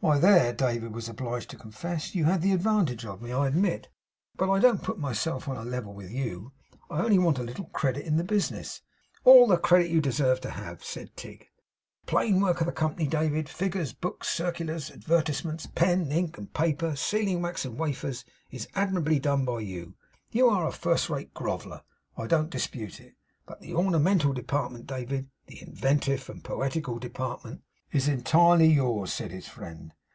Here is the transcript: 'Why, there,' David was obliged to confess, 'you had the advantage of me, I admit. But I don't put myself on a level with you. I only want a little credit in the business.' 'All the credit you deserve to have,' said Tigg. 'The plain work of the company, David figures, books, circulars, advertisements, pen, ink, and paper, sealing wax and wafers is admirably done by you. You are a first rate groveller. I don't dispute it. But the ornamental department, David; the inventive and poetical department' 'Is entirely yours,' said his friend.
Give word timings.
'Why, 0.00 0.16
there,' 0.20 0.52
David 0.52 0.94
was 0.94 1.08
obliged 1.08 1.50
to 1.50 1.56
confess, 1.56 2.14
'you 2.14 2.26
had 2.26 2.40
the 2.40 2.52
advantage 2.52 3.04
of 3.04 3.20
me, 3.20 3.32
I 3.32 3.48
admit. 3.48 3.88
But 4.36 4.48
I 4.48 4.60
don't 4.60 4.80
put 4.84 5.00
myself 5.00 5.48
on 5.48 5.56
a 5.56 5.64
level 5.64 5.92
with 5.92 6.12
you. 6.12 6.52
I 6.88 7.02
only 7.02 7.18
want 7.18 7.40
a 7.40 7.42
little 7.42 7.64
credit 7.64 8.06
in 8.06 8.16
the 8.16 8.22
business.' 8.22 8.80
'All 9.24 9.48
the 9.48 9.56
credit 9.56 9.90
you 9.90 10.00
deserve 10.00 10.40
to 10.42 10.50
have,' 10.50 10.84
said 10.84 11.16
Tigg. 11.16 11.48
'The 12.02 12.06
plain 12.06 12.40
work 12.40 12.60
of 12.60 12.66
the 12.66 12.72
company, 12.72 13.08
David 13.08 13.48
figures, 13.48 13.92
books, 13.92 14.28
circulars, 14.28 14.88
advertisements, 14.92 15.66
pen, 15.66 16.12
ink, 16.12 16.38
and 16.38 16.54
paper, 16.54 16.94
sealing 16.94 17.42
wax 17.42 17.64
and 17.64 17.76
wafers 17.76 18.24
is 18.52 18.68
admirably 18.76 19.18
done 19.18 19.44
by 19.44 19.58
you. 19.58 19.96
You 20.30 20.48
are 20.48 20.68
a 20.68 20.70
first 20.70 21.10
rate 21.10 21.34
groveller. 21.34 21.82
I 22.16 22.28
don't 22.28 22.50
dispute 22.50 23.00
it. 23.00 23.16
But 23.46 23.60
the 23.62 23.74
ornamental 23.74 24.32
department, 24.32 24.86
David; 24.86 25.28
the 25.48 25.60
inventive 25.60 26.30
and 26.30 26.44
poetical 26.44 27.00
department' 27.00 27.62
'Is 27.90 28.06
entirely 28.06 28.66
yours,' 28.66 29.14
said 29.14 29.30
his 29.32 29.48
friend. 29.48 29.94